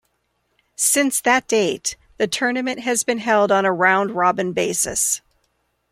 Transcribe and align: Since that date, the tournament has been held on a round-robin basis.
Since 0.77 1.21
that 1.21 1.47
date, 1.47 1.95
the 2.17 2.25
tournament 2.25 2.79
has 2.79 3.03
been 3.03 3.19
held 3.19 3.51
on 3.51 3.65
a 3.65 3.71
round-robin 3.71 4.51
basis. 4.51 5.21